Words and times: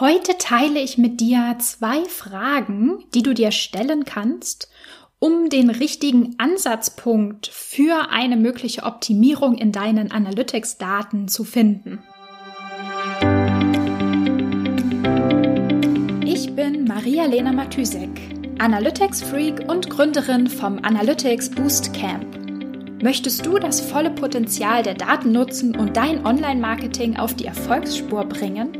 Heute 0.00 0.38
teile 0.38 0.80
ich 0.80 0.96
mit 0.96 1.20
dir 1.20 1.56
zwei 1.58 2.06
Fragen, 2.06 3.04
die 3.12 3.22
du 3.22 3.34
dir 3.34 3.50
stellen 3.50 4.06
kannst, 4.06 4.70
um 5.18 5.50
den 5.50 5.68
richtigen 5.68 6.36
Ansatzpunkt 6.38 7.48
für 7.48 8.08
eine 8.08 8.38
mögliche 8.38 8.84
Optimierung 8.84 9.58
in 9.58 9.72
deinen 9.72 10.10
Analytics-Daten 10.10 11.28
zu 11.28 11.44
finden. 11.44 11.98
Ich 16.24 16.54
bin 16.56 16.86
Maria-Lena 16.86 17.52
Matysek, 17.52 18.08
Analytics-Freak 18.58 19.68
und 19.68 19.90
Gründerin 19.90 20.46
vom 20.46 20.78
Analytics 20.82 21.50
Boost 21.50 21.92
Camp. 21.92 22.24
Möchtest 23.02 23.44
du 23.44 23.58
das 23.58 23.82
volle 23.82 24.10
Potenzial 24.10 24.82
der 24.82 24.94
Daten 24.94 25.32
nutzen 25.32 25.76
und 25.76 25.98
dein 25.98 26.24
Online-Marketing 26.24 27.18
auf 27.18 27.34
die 27.34 27.44
Erfolgsspur 27.44 28.24
bringen? 28.24 28.79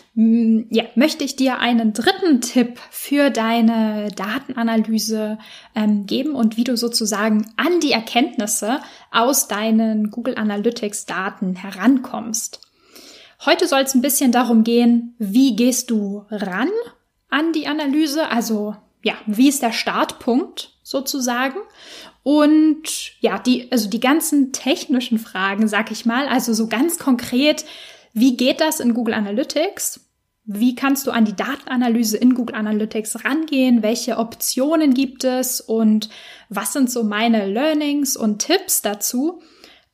ja, 0.13 0.83
möchte 0.95 1.23
ich 1.23 1.37
dir 1.37 1.59
einen 1.59 1.93
dritten 1.93 2.41
Tipp 2.41 2.79
für 2.89 3.29
deine 3.29 4.09
Datenanalyse 4.13 5.37
ähm, 5.73 6.05
geben 6.05 6.35
und 6.35 6.57
wie 6.57 6.65
du 6.65 6.75
sozusagen 6.75 7.49
an 7.55 7.79
die 7.79 7.93
Erkenntnisse 7.93 8.81
aus 9.09 9.47
deinen 9.47 10.11
Google 10.11 10.37
Analytics 10.37 11.05
Daten 11.05 11.55
herankommst. 11.55 12.59
Heute 13.45 13.67
soll 13.67 13.81
es 13.81 13.95
ein 13.95 14.01
bisschen 14.01 14.33
darum 14.33 14.65
gehen, 14.65 15.15
wie 15.17 15.55
gehst 15.55 15.89
du 15.89 16.25
ran 16.29 16.69
an 17.29 17.53
die 17.53 17.67
Analyse, 17.67 18.29
also 18.29 18.75
ja, 19.03 19.13
wie 19.25 19.47
ist 19.47 19.63
der 19.63 19.71
Startpunkt 19.71 20.73
sozusagen 20.83 21.57
und 22.23 22.83
ja, 23.21 23.39
die, 23.39 23.71
also 23.71 23.89
die 23.89 24.01
ganzen 24.01 24.51
technischen 24.51 25.17
Fragen, 25.17 25.69
sag 25.69 25.89
ich 25.89 26.05
mal, 26.05 26.27
also 26.27 26.53
so 26.53 26.67
ganz 26.67 26.99
konkret, 26.99 27.65
wie 28.13 28.37
geht 28.37 28.61
das 28.61 28.79
in 28.79 28.93
Google 28.93 29.13
Analytics? 29.13 30.01
Wie 30.43 30.75
kannst 30.75 31.05
du 31.05 31.11
an 31.11 31.25
die 31.25 31.35
Datenanalyse 31.35 32.17
in 32.17 32.33
Google 32.33 32.55
Analytics 32.55 33.23
rangehen? 33.23 33.83
Welche 33.83 34.17
Optionen 34.17 34.93
gibt 34.93 35.23
es? 35.23 35.61
Und 35.61 36.09
was 36.49 36.73
sind 36.73 36.89
so 36.89 37.03
meine 37.03 37.45
Learnings 37.45 38.17
und 38.17 38.39
Tipps 38.39 38.81
dazu? 38.81 39.41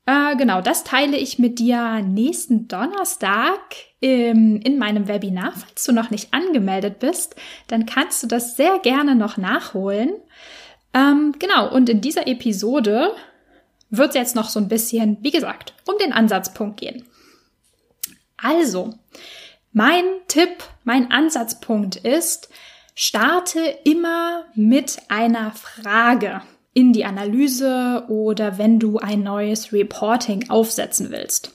Äh, 0.05 0.37
genau, 0.37 0.61
das 0.61 0.85
teile 0.85 1.17
ich 1.17 1.37
mit 1.37 1.59
dir 1.59 2.01
nächsten 2.01 2.69
Donnerstag 2.69 3.59
im, 3.99 4.61
in 4.61 4.77
meinem 4.77 5.09
Webinar. 5.09 5.51
Falls 5.51 5.83
du 5.83 5.91
noch 5.91 6.11
nicht 6.11 6.33
angemeldet 6.33 6.99
bist, 6.99 7.35
dann 7.67 7.85
kannst 7.85 8.23
du 8.23 8.27
das 8.27 8.55
sehr 8.55 8.79
gerne 8.79 9.15
noch 9.15 9.35
nachholen. 9.35 10.13
Ähm, 10.93 11.35
genau, 11.37 11.69
und 11.73 11.89
in 11.89 11.99
dieser 11.99 12.25
Episode 12.25 13.11
wird 13.89 14.09
es 14.09 14.15
jetzt 14.15 14.35
noch 14.35 14.47
so 14.47 14.61
ein 14.61 14.69
bisschen, 14.69 15.17
wie 15.21 15.31
gesagt, 15.31 15.73
um 15.85 15.97
den 15.97 16.13
Ansatzpunkt 16.13 16.79
gehen. 16.79 17.05
Also, 18.37 18.93
mein 19.73 20.05
Tipp, 20.27 20.63
mein 20.83 21.11
Ansatzpunkt 21.11 21.97
ist, 21.97 22.49
starte 22.95 23.59
immer 23.83 24.45
mit 24.55 24.97
einer 25.07 25.51
Frage 25.51 26.41
in 26.73 26.93
die 26.93 27.05
Analyse 27.05 28.05
oder 28.07 28.57
wenn 28.57 28.79
du 28.79 28.97
ein 28.97 29.23
neues 29.23 29.73
Reporting 29.73 30.49
aufsetzen 30.49 31.11
willst. 31.11 31.53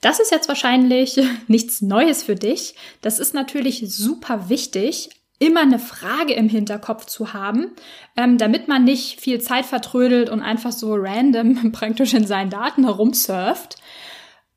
Das 0.00 0.20
ist 0.20 0.30
jetzt 0.30 0.48
wahrscheinlich 0.48 1.20
nichts 1.46 1.82
Neues 1.82 2.22
für 2.22 2.36
dich. 2.36 2.74
Das 3.00 3.18
ist 3.18 3.34
natürlich 3.34 3.84
super 3.86 4.48
wichtig, 4.48 5.10
immer 5.38 5.60
eine 5.60 5.78
Frage 5.78 6.32
im 6.32 6.48
Hinterkopf 6.48 7.06
zu 7.06 7.32
haben, 7.32 7.72
ähm, 8.16 8.38
damit 8.38 8.68
man 8.68 8.84
nicht 8.84 9.20
viel 9.20 9.40
Zeit 9.40 9.66
vertrödelt 9.66 10.30
und 10.30 10.40
einfach 10.40 10.72
so 10.72 10.94
random 10.94 11.72
praktisch 11.72 12.14
in 12.14 12.26
seinen 12.26 12.50
Daten 12.50 12.84
herumsurft. 12.84 13.76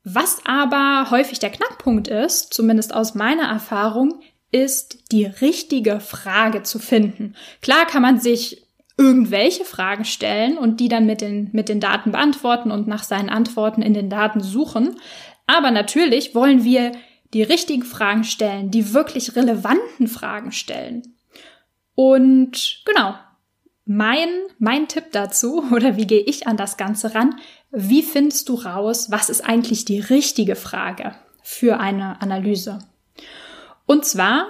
Was 0.04 0.40
aber 0.44 1.10
häufig 1.10 1.38
der 1.38 1.50
Knackpunkt 1.50 2.08
ist, 2.08 2.54
zumindest 2.54 2.94
aus 2.94 3.14
meiner 3.14 3.44
Erfahrung, 3.44 4.20
ist 4.50 5.12
die 5.12 5.26
richtige 5.26 6.00
Frage 6.00 6.62
zu 6.62 6.78
finden. 6.78 7.36
Klar 7.60 7.86
kann 7.86 8.02
man 8.02 8.18
sich 8.18 8.66
irgendwelche 8.96 9.64
Fragen 9.64 10.04
stellen 10.04 10.58
und 10.58 10.80
die 10.80 10.88
dann 10.88 11.06
mit 11.06 11.20
den, 11.20 11.48
mit 11.52 11.68
den 11.68 11.80
Daten 11.80 12.12
beantworten 12.12 12.70
und 12.70 12.86
nach 12.86 13.02
seinen 13.02 13.30
Antworten 13.30 13.82
in 13.82 13.94
den 13.94 14.10
Daten 14.10 14.40
suchen. 14.40 14.96
Aber 15.46 15.70
natürlich 15.70 16.34
wollen 16.34 16.64
wir 16.64 16.92
die 17.32 17.42
richtigen 17.42 17.84
Fragen 17.84 18.24
stellen, 18.24 18.70
die 18.70 18.92
wirklich 18.92 19.36
relevanten 19.36 20.08
Fragen 20.08 20.52
stellen. 20.52 21.14
Und 21.94 22.82
genau, 22.84 23.14
mein, 23.84 24.28
mein 24.58 24.88
Tipp 24.88 25.06
dazu, 25.12 25.64
oder 25.72 25.96
wie 25.96 26.06
gehe 26.06 26.22
ich 26.22 26.46
an 26.46 26.56
das 26.56 26.76
Ganze 26.76 27.14
ran? 27.14 27.36
Wie 27.70 28.02
findest 28.02 28.48
du 28.48 28.54
raus, 28.54 29.10
was 29.10 29.30
ist 29.30 29.42
eigentlich 29.42 29.84
die 29.84 30.00
richtige 30.00 30.56
Frage 30.56 31.14
für 31.42 31.78
eine 31.78 32.20
Analyse? 32.20 32.78
Und 33.86 34.04
zwar, 34.04 34.46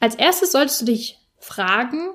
als 0.00 0.14
erstes 0.14 0.52
solltest 0.52 0.80
du 0.80 0.84
dich 0.86 1.18
fragen, 1.38 2.10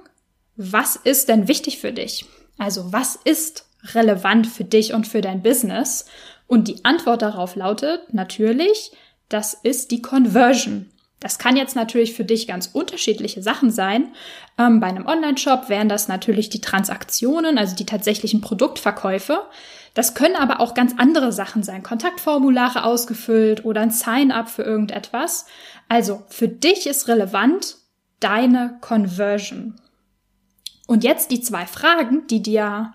was 0.56 0.96
ist 0.96 1.30
denn 1.30 1.48
wichtig 1.48 1.80
für 1.80 1.92
dich? 1.92 2.26
Also, 2.58 2.94
was 2.94 3.16
ist 3.16 3.66
relevant 3.94 4.48
für 4.48 4.64
dich 4.64 4.94
und 4.94 5.08
für 5.08 5.22
dein 5.22 5.42
Business? 5.42 6.06
Und 6.48 6.68
die 6.68 6.84
Antwort 6.86 7.22
darauf 7.22 7.56
lautet 7.56 8.14
natürlich, 8.14 8.92
das 9.30 9.54
ist 9.54 9.92
die 9.92 10.02
Conversion. 10.02 10.90
Das 11.22 11.38
kann 11.38 11.56
jetzt 11.56 11.76
natürlich 11.76 12.14
für 12.14 12.26
dich 12.26 12.48
ganz 12.48 12.72
unterschiedliche 12.74 13.44
Sachen 13.44 13.70
sein. 13.70 14.12
Ähm, 14.58 14.80
bei 14.80 14.88
einem 14.88 15.06
Online-Shop 15.06 15.70
wären 15.70 15.88
das 15.88 16.08
natürlich 16.08 16.50
die 16.50 16.62
Transaktionen, 16.62 17.60
also 17.60 17.76
die 17.76 17.86
tatsächlichen 17.86 18.42
Produktverkäufe. 18.42 19.44
Das 19.94 20.16
können 20.16 20.36
aber 20.36 20.60
auch 20.60 20.74
ganz 20.74 20.96
andere 20.98 21.32
Sachen 21.32 21.62
sein. 21.62 21.84
Kontaktformulare 21.84 22.84
ausgefüllt 22.84 23.64
oder 23.64 23.82
ein 23.82 23.92
Sign-up 23.92 24.50
für 24.50 24.64
irgendetwas. 24.64 25.46
Also 25.88 26.24
für 26.28 26.48
dich 26.48 26.88
ist 26.88 27.08
relevant 27.08 27.78
deine 28.20 28.80
Conversion. 28.82 29.76
Und 30.88 31.04
jetzt 31.04 31.30
die 31.30 31.42
zwei 31.42 31.68
Fragen, 31.68 32.26
die 32.28 32.42
dir 32.42 32.94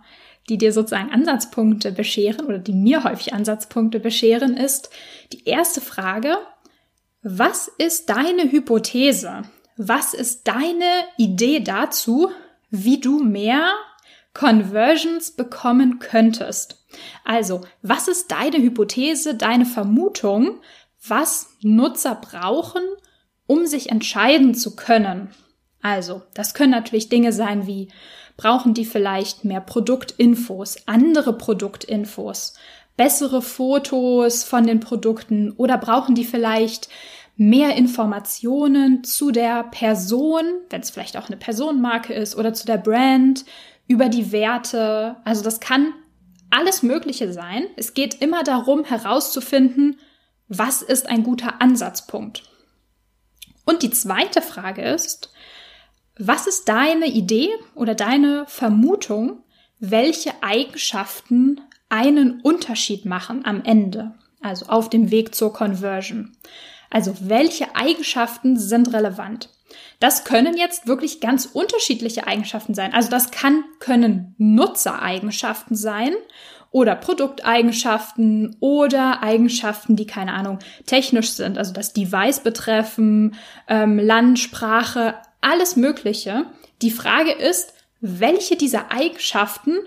die 0.48 0.58
dir 0.58 0.72
sozusagen 0.72 1.12
Ansatzpunkte 1.12 1.92
bescheren 1.92 2.46
oder 2.46 2.58
die 2.58 2.72
mir 2.72 3.04
häufig 3.04 3.34
Ansatzpunkte 3.34 4.00
bescheren, 4.00 4.56
ist 4.56 4.90
die 5.32 5.44
erste 5.44 5.80
Frage, 5.80 6.38
was 7.28 7.66
ist 7.66 8.08
deine 8.08 8.52
Hypothese? 8.52 9.42
Was 9.76 10.14
ist 10.14 10.46
deine 10.46 10.88
Idee 11.16 11.58
dazu, 11.58 12.30
wie 12.70 13.00
du 13.00 13.18
mehr 13.18 13.72
Conversions 14.32 15.32
bekommen 15.32 15.98
könntest? 15.98 16.86
Also, 17.24 17.62
was 17.82 18.06
ist 18.06 18.30
deine 18.30 18.58
Hypothese, 18.58 19.34
deine 19.34 19.66
Vermutung, 19.66 20.60
was 21.04 21.48
Nutzer 21.62 22.14
brauchen, 22.14 22.82
um 23.48 23.66
sich 23.66 23.90
entscheiden 23.90 24.54
zu 24.54 24.76
können? 24.76 25.34
Also, 25.82 26.22
das 26.32 26.54
können 26.54 26.70
natürlich 26.70 27.08
Dinge 27.08 27.32
sein 27.32 27.66
wie 27.66 27.88
Brauchen 28.36 28.72
die 28.72 28.84
vielleicht 28.84 29.44
mehr 29.44 29.62
Produktinfos, 29.62 30.76
andere 30.86 31.36
Produktinfos, 31.36 32.54
bessere 32.96 33.42
Fotos 33.42 34.44
von 34.44 34.66
den 34.66 34.80
Produkten 34.80 35.52
oder 35.52 35.78
brauchen 35.78 36.14
die 36.14 36.24
vielleicht 36.24 36.88
mehr 37.36 37.76
Informationen 37.76 39.04
zu 39.04 39.30
der 39.30 39.64
Person, 39.64 40.44
wenn 40.70 40.80
es 40.80 40.90
vielleicht 40.90 41.16
auch 41.16 41.28
eine 41.28 41.36
Personenmarke 41.36 42.12
ist 42.14 42.36
oder 42.36 42.54
zu 42.54 42.66
der 42.66 42.78
Brand, 42.78 43.44
über 43.86 44.08
die 44.08 44.32
Werte. 44.32 45.16
Also 45.24 45.42
das 45.42 45.60
kann 45.60 45.92
alles 46.50 46.82
Mögliche 46.82 47.32
sein. 47.32 47.66
Es 47.76 47.94
geht 47.94 48.20
immer 48.22 48.42
darum 48.42 48.84
herauszufinden, 48.84 49.98
was 50.48 50.82
ist 50.82 51.08
ein 51.08 51.22
guter 51.22 51.60
Ansatzpunkt. 51.60 52.44
Und 53.64 53.82
die 53.82 53.90
zweite 53.90 54.40
Frage 54.42 54.82
ist, 54.82 55.32
was 56.18 56.46
ist 56.46 56.68
deine 56.68 57.06
Idee 57.06 57.50
oder 57.74 57.94
deine 57.94 58.44
Vermutung, 58.46 59.42
welche 59.78 60.32
Eigenschaften 60.42 61.60
einen 61.88 62.40
Unterschied 62.40 63.04
machen 63.04 63.44
am 63.44 63.62
Ende, 63.64 64.14
also 64.40 64.66
auf 64.66 64.88
dem 64.88 65.10
Weg 65.10 65.34
zur 65.34 65.52
Conversion? 65.52 66.36
Also 66.90 67.14
welche 67.20 67.74
Eigenschaften 67.76 68.58
sind 68.58 68.92
relevant? 68.92 69.50
Das 69.98 70.24
können 70.24 70.56
jetzt 70.56 70.86
wirklich 70.86 71.20
ganz 71.20 71.46
unterschiedliche 71.46 72.26
Eigenschaften 72.26 72.74
sein. 72.74 72.94
Also 72.94 73.10
das 73.10 73.30
kann, 73.30 73.64
können 73.80 74.34
Nutzereigenschaften 74.38 75.74
sein 75.74 76.12
oder 76.70 76.94
Produkteigenschaften 76.94 78.56
oder 78.60 79.22
Eigenschaften, 79.22 79.96
die 79.96 80.06
keine 80.06 80.34
Ahnung 80.34 80.58
technisch 80.84 81.30
sind, 81.30 81.56
also 81.56 81.72
das 81.72 81.92
Device 81.92 82.40
betreffen, 82.40 83.36
ähm, 83.68 83.98
Land, 83.98 84.38
Sprache, 84.38 85.14
alles 85.40 85.76
Mögliche. 85.76 86.44
Die 86.82 86.90
Frage 86.90 87.32
ist, 87.32 87.72
welche 88.00 88.56
dieser 88.56 88.92
Eigenschaften 88.92 89.78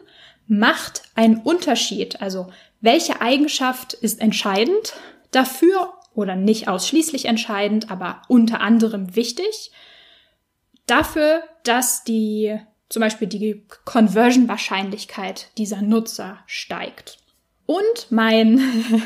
macht 0.47 1.03
einen 1.15 1.37
Unterschied? 1.37 2.21
Also 2.21 2.47
welche 2.81 3.21
Eigenschaft 3.21 3.93
ist 3.93 4.19
entscheidend 4.19 4.93
dafür 5.31 5.93
oder 6.19 6.35
nicht 6.35 6.67
ausschließlich 6.67 7.25
entscheidend, 7.25 7.89
aber 7.89 8.21
unter 8.27 8.61
anderem 8.61 9.15
wichtig 9.15 9.71
dafür, 10.85 11.43
dass 11.63 12.03
die 12.03 12.59
zum 12.89 13.01
Beispiel 13.01 13.27
die 13.27 13.65
Conversion-Wahrscheinlichkeit 13.85 15.49
dieser 15.57 15.81
Nutzer 15.81 16.39
steigt. 16.47 17.19
Und 17.69 18.07
mein, 18.09 18.59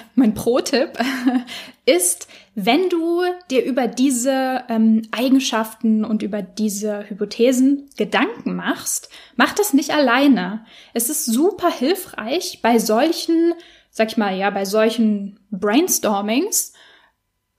mein 0.15 0.33
Pro-Tipp 0.33 0.97
ist, 1.85 2.29
wenn 2.55 2.87
du 2.87 3.21
dir 3.51 3.65
über 3.65 3.87
diese 3.87 4.63
ähm, 4.69 5.01
Eigenschaften 5.11 6.05
und 6.05 6.23
über 6.23 6.41
diese 6.41 7.09
Hypothesen 7.09 7.89
Gedanken 7.97 8.55
machst, 8.55 9.09
mach 9.35 9.53
das 9.53 9.73
nicht 9.73 9.91
alleine. 9.91 10.65
Es 10.93 11.09
ist 11.09 11.25
super 11.25 11.69
hilfreich 11.69 12.61
bei 12.61 12.79
solchen, 12.79 13.53
sag 13.91 14.11
ich 14.11 14.17
mal, 14.17 14.37
ja, 14.37 14.49
bei 14.49 14.63
solchen 14.63 15.41
Brainstormings, 15.51 16.71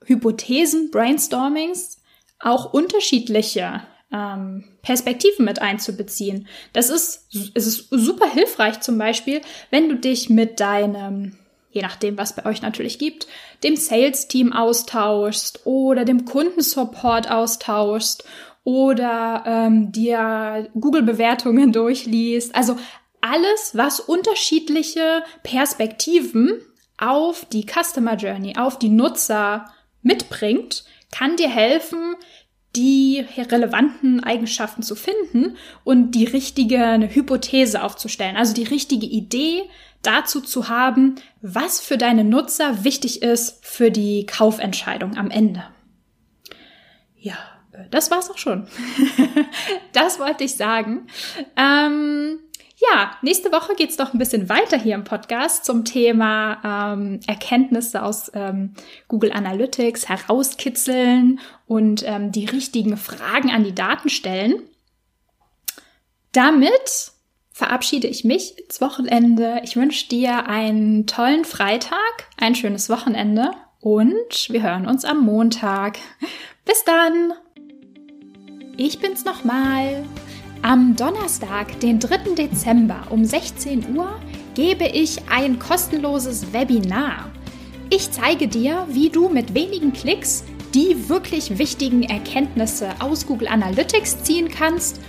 Hypothesen, 0.05 0.91
Brainstormings, 0.91 2.01
auch 2.39 2.73
unterschiedliche 2.73 3.81
ähm, 4.11 4.63
Perspektiven 4.81 5.45
mit 5.45 5.61
einzubeziehen. 5.61 6.47
Das 6.73 6.89
ist, 6.89 7.27
es 7.53 7.67
ist 7.67 7.87
super 7.89 8.29
hilfreich 8.31 8.81
zum 8.81 8.97
Beispiel, 8.97 9.41
wenn 9.71 9.89
du 9.89 9.95
dich 9.95 10.29
mit 10.29 10.59
deinem, 10.59 11.37
je 11.71 11.81
nachdem, 11.81 12.17
was 12.17 12.35
bei 12.35 12.45
euch 12.45 12.61
natürlich 12.61 12.99
gibt, 12.99 13.27
dem 13.63 13.75
Sales-Team 13.75 14.53
austauschst 14.53 15.65
oder 15.65 16.05
dem 16.05 16.25
Kundensupport 16.25 17.29
austauschst 17.29 18.23
oder 18.63 19.43
ähm, 19.45 19.91
dir 19.91 20.69
Google-Bewertungen 20.79 21.71
durchliest. 21.71 22.55
Also 22.55 22.77
alles, 23.21 23.71
was 23.73 23.99
unterschiedliche 23.99 25.23
Perspektiven 25.43 26.61
auf 26.97 27.45
die 27.45 27.65
Customer 27.65 28.15
Journey, 28.15 28.55
auf 28.57 28.79
die 28.79 28.89
Nutzer 28.89 29.65
mitbringt, 30.05 30.85
kann 31.11 31.35
dir 31.35 31.49
helfen, 31.49 32.15
die 32.75 33.25
relevanten 33.37 34.23
Eigenschaften 34.23 34.83
zu 34.83 34.95
finden 34.95 35.55
und 35.83 36.11
die 36.11 36.25
richtige 36.25 37.09
Hypothese 37.11 37.81
aufzustellen, 37.83 38.35
also 38.35 38.53
die 38.53 38.63
richtige 38.63 39.05
Idee 39.05 39.63
dazu 40.01 40.41
zu 40.41 40.69
haben, 40.69 41.15
was 41.41 41.79
für 41.79 41.97
deine 41.97 42.23
Nutzer 42.23 42.83
wichtig 42.83 43.21
ist 43.21 43.65
für 43.65 43.91
die 43.91 44.25
Kaufentscheidung 44.25 45.17
am 45.17 45.31
Ende. 45.31 45.63
Ja, 47.17 47.37
das 47.91 48.11
war's 48.11 48.29
auch 48.29 48.37
schon. 48.37 48.67
das 49.93 50.19
wollte 50.19 50.43
ich 50.43 50.55
sagen. 50.55 51.07
Ähm, 51.55 52.39
ja, 52.77 53.11
nächste 53.21 53.51
Woche 53.51 53.73
geht's 53.75 53.95
doch 53.95 54.13
ein 54.13 54.19
bisschen 54.19 54.49
weiter 54.49 54.77
hier 54.77 54.95
im 54.95 55.05
Podcast 55.05 55.63
zum 55.63 55.85
Thema 55.85 56.93
ähm, 56.93 57.21
Erkenntnisse 57.25 58.03
aus 58.03 58.29
ähm, 58.33 58.73
Google 59.07 59.31
Analytics 59.31 60.09
herauskitzeln 60.09 61.39
und 61.67 62.03
ähm, 62.05 62.31
die 62.33 62.45
richtigen 62.45 62.97
Fragen 62.97 63.49
an 63.49 63.63
die 63.63 63.75
Daten 63.75 64.09
stellen. 64.09 64.61
Damit 66.33 67.13
verabschiede 67.51 68.07
ich 68.07 68.25
mich 68.25 68.59
ins 68.59 68.81
Wochenende. 68.81 69.61
Ich 69.63 69.77
wünsche 69.77 70.09
dir 70.09 70.47
einen 70.47 71.07
tollen 71.07 71.45
Freitag, 71.45 72.27
ein 72.37 72.55
schönes 72.55 72.89
Wochenende 72.89 73.51
und 73.79 74.49
wir 74.49 74.61
hören 74.61 74.85
uns 74.85 75.05
am 75.05 75.23
Montag. 75.23 75.97
Bis 76.65 76.83
dann! 76.83 77.33
Ich 78.75 78.99
bin's 78.99 79.23
nochmal. 79.23 80.03
Am 80.65 80.95
Donnerstag, 80.95 81.79
den 81.79 81.99
3. 81.99 82.33
Dezember 82.35 83.03
um 83.11 83.23
16 83.23 83.95
Uhr, 83.95 84.19
gebe 84.55 84.87
ich 84.87 85.19
ein 85.29 85.59
kostenloses 85.59 86.53
Webinar. 86.53 87.29
Ich 87.91 88.09
zeige 88.09 88.47
dir, 88.47 88.87
wie 88.89 89.11
du 89.11 89.29
mit 89.29 89.53
wenigen 89.53 89.93
Klicks 89.93 90.43
die 90.73 91.07
wirklich 91.07 91.59
wichtigen 91.59 92.01
Erkenntnisse 92.01 92.89
aus 92.97 93.27
Google 93.27 93.47
Analytics 93.47 94.23
ziehen 94.23 94.49
kannst 94.49 94.99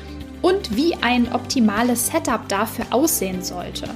und 0.42 0.76
wie 0.76 0.94
ein 0.96 1.32
optimales 1.32 2.08
Setup 2.08 2.46
dafür 2.50 2.84
aussehen 2.90 3.42
sollte. 3.42 3.88